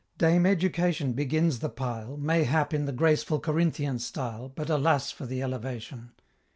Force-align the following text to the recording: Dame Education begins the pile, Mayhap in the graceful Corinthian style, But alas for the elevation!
Dame 0.17 0.47
Education 0.47 1.13
begins 1.13 1.59
the 1.59 1.69
pile, 1.69 2.17
Mayhap 2.17 2.73
in 2.73 2.85
the 2.85 2.91
graceful 2.91 3.39
Corinthian 3.39 3.99
style, 3.99 4.49
But 4.49 4.67
alas 4.71 5.11
for 5.11 5.27
the 5.27 5.43
elevation! 5.43 6.13